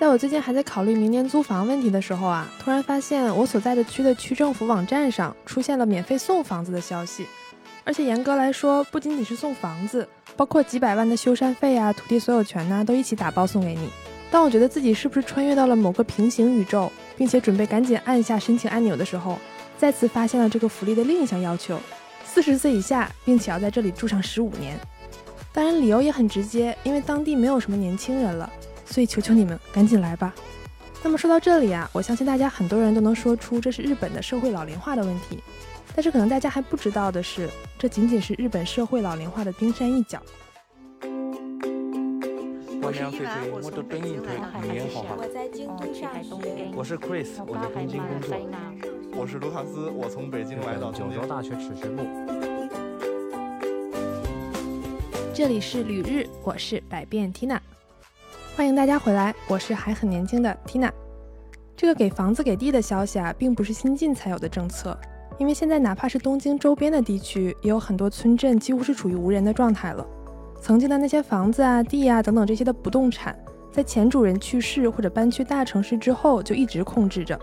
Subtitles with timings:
[0.00, 7.26] 在我最近还在考虑明年租房问题的时候啊，突然发现我所在的区的区政府网站上出现了免费送房子的消息，
[7.84, 10.08] 而且严格来说，不仅仅是送房子，
[10.38, 13.90] 包括几百万的修缮费啊、土地所有权呐，都一起打包送给你。
[14.30, 19.38] 当我觉得自己是不是穿越到了某个平行宇宙，并且准备赶紧按下申请按钮的时候，
[19.76, 21.78] 再次发现了这个福利的另一项要求：
[22.24, 24.80] 四十岁以下，并且要在这里住上十五年。
[25.52, 28.50] 当然，理由也很直接，因为当地没有什么年轻人了。
[28.90, 30.34] 所以求求你们赶紧来吧。
[31.02, 35.42] 那么说到这里啊，我相信大家很多人都能说出这是日本的社会老龄化的问题。
[35.94, 37.48] 但是可能大家还不知道的是，
[37.78, 40.20] 这仅仅是日本社会老龄化的冰山一角。
[42.82, 44.40] 我是伊娃，我从北京来的。
[45.16, 46.70] 我在京都上学。
[46.76, 48.36] 我是 Chris，我在东京工作。
[49.14, 52.02] 我是卢卡斯，我从北京来到九州大学齿学部。
[55.32, 57.58] 这里是旅日，我是百变 Tina。
[58.56, 60.90] 欢迎大家回来，我是还很年轻的 Tina。
[61.76, 64.98] 这个给房子给地的消息啊，并不是新近才有的政策，
[65.38, 70.06] 因为现在哪怕是东京周边的地区，也有很多村镇几乎是处于无人的状态了。
[70.60, 73.34] 曾经的那些房子啊、地啊等等这些的不动产，
[73.72, 77.38] 在前主人去世或者搬去大城市之后，就一直控制着。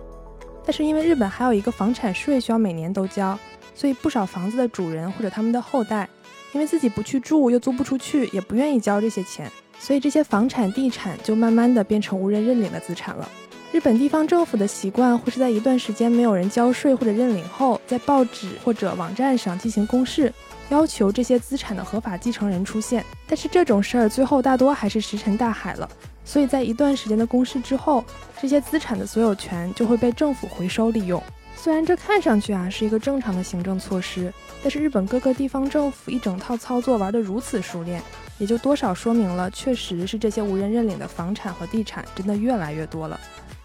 [0.63, 3.37] 但是因为日本还有一个房产税需要每年都交，
[3.73, 6.07] 所以不少房子的主人或者他们的后代，
[6.53, 9.49] 因为自己不去住又租不出去，也不愿意交这些钱。
[9.79, 13.27] 所以这些房产地产就慢慢的变成无人认领的资产了。
[13.71, 20.33] 日本地方政府的习惯会是在一段时间没有人交税或者认领后，在报纸或者网站上进行公示，
[20.69, 23.03] 要求这些资产的合法继承人出现。
[23.27, 25.87] 但是这种事儿最后大多还是石沉大海了。
[26.23, 28.03] 所以在一段时间的公示之后，
[28.41, 31.21] 这些资产的所有权就会被政府回收利用。
[31.59, 38.01] 虽然这看上去啊是一个正常的行政措施，但是日本各个地方政府一整套操作玩得如此熟练。
[38.37, 43.19] 也就多少说明了，确实是这些无人认领的房产和地产真的越来越多了，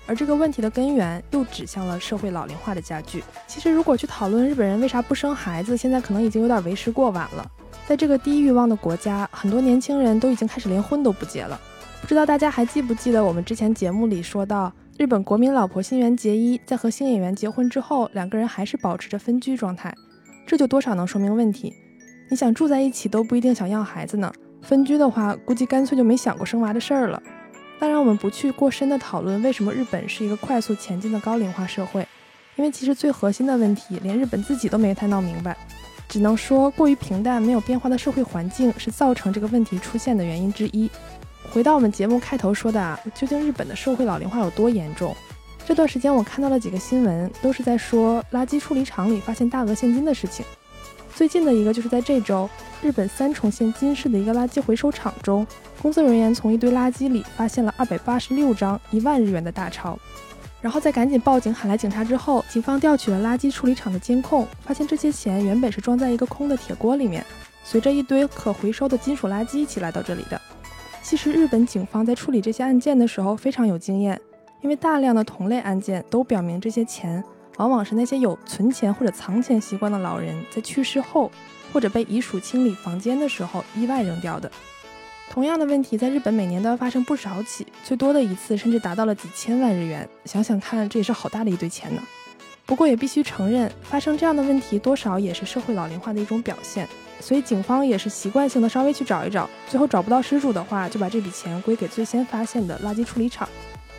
[0.07, 3.23] 而这个问题的根源又指向了社会老龄化的加剧。
[3.47, 7.47] 其实，如果去讨论日本人为啥不生孩子，现在可能已经有点为时过晚了。
[7.87, 11.61] 在这个低欲望的国家，很多年轻人都已经开始连婚都不结了。
[12.01, 19.93] 不知道大家还记不记得我们之前节目里说到，日本国民老婆新垣结衣在和新演员结婚之后，两个人还是保持着分居状态，
[20.47, 21.75] 这就多少能说明问题。
[22.31, 24.33] 你想住在一起都不一定想要孩子呢。
[24.63, 27.21] 分居的话，估计干脆就没想过生娃的事儿了。
[27.81, 32.07] 当然，我们不去过深的讨论为什么日本是一个快速前进的高龄化社会，
[32.55, 35.57] 因为其实最核心的问题，连日本自己都没太闹明白。
[36.09, 40.89] 只能说，过于平淡、没有变化的社会环境是造成这个问题出现的原因之一。
[41.53, 45.15] 回到我们节目开头说的啊，究竟日本的社会老龄化有多严重？
[45.67, 50.47] 这段时间我看到了几个新闻，都是在说垃圾处理厂里发现大额现金的事情。
[51.15, 52.49] 最近的一个就是在这周，
[52.81, 55.47] 日本三重县金市的一个垃圾回收厂中，
[55.83, 59.99] 工作人员从一堆垃圾里发现了二百八十六张一万日元的大钞，
[60.63, 67.23] 然后在赶紧报警喊来警察之后，警方调取了垃圾处理厂的监控，发现这些钱原本是装在一个空的铁锅里面，
[67.63, 70.41] 随着一堆可回收的金属垃圾一起来到这里的。
[71.03, 74.19] 其实日本警方在处理这些案件的时候非常有经验，
[74.61, 77.23] 因为大量的同类案件都表明这些钱。
[77.59, 81.31] 往往是那些有存钱或者藏钱习惯的老人，在去世后
[81.71, 84.51] 或者被遗属清理房间的时候意外扔掉的。
[85.29, 90.09] 同样的问题在日本每年都要发生不少起，最多的一次甚至达到了几千万日元。
[90.25, 92.03] 想想看，这也是好大的一堆钱呢。
[92.65, 96.89] 不过也必须承认，发生这样的问题多少也是社会老龄化的一种表现。
[97.21, 103.49] 所以警方也是习惯性的稍微去找一找，最后找不到失主的话，就把这笔钱归给最先发现的垃圾处理厂。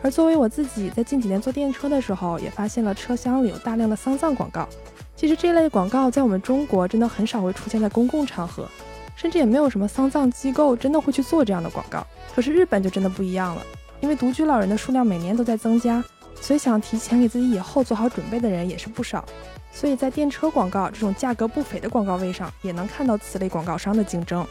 [0.01, 4.68] 而作为我自己，在近几年坐电车的时候，也发现了车厢里有大量的丧葬广告。
[5.16, 8.68] 其实这类广告在我们中国真的很少会出现在公共场合，
[9.16, 12.06] 甚至也没有什么丧葬机构真的会去做这样的广告。
[12.35, 13.62] 可是日本就真的不一样了，
[14.01, 16.03] 因为独居老人的数量每年都在增加，
[16.44, 19.24] 所以想提前给自己以后做好准备的人也是不少。
[19.72, 24.46] 所以在电车广告这种价格不菲的广告位上，也能看到此类广告商的竞争。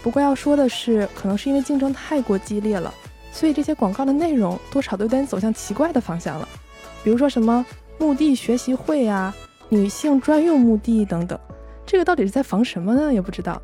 [0.00, 2.94] 不过要说的是，可能是因为竞争太过激烈了。
[3.32, 6.48] 所以这些广告的内容多少都有点走向奇怪的方向了，
[7.02, 7.66] 比如说什么
[7.98, 9.34] 墓地学习会啊、
[9.68, 11.36] 女性专用墓地等等，
[11.84, 13.12] 这个到底是在防什么呢？
[13.12, 13.60] 也不知道。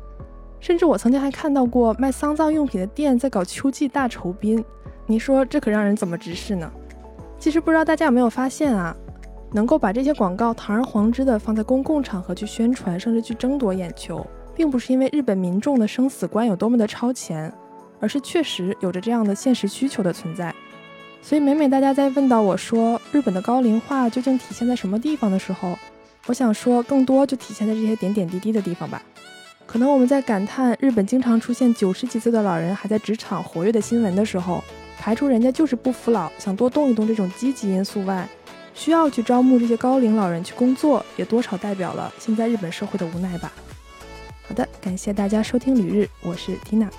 [0.59, 4.63] 甚至我曾经还看到过卖丧葬用品的店在搞秋季大酬宾，
[5.05, 6.69] 你说这可让人怎么直视呢？
[7.39, 8.95] 其实不知道大家有没有发现啊，
[9.51, 17.53] 能够把这些广告堂而皇之的放在公共场合去宣传，甚至去争夺眼球，并不是因为日本民众的生死观有多么的超前。
[18.01, 20.53] 而是确实有着这样的现实需求的存在，
[21.21, 25.75] 所以每每大家在问到我说日本的高龄化究竟体现在什么地方的时候，
[26.27, 29.01] 我想说更多就体现在这些点点滴滴的地方吧。
[29.65, 34.61] 可能我们在感叹日本经常出现九十几岁的老人还在职场活跃的新闻的时候，
[35.05, 38.27] 排除人家就是不服老，想多动一动这种积极因素外，
[38.73, 43.53] 需要去招募这些高龄老人去工作，也多少代表了现在日本社会的无奈吧。
[44.47, 46.89] 好的，感谢大家收听旅日，我是缇娜。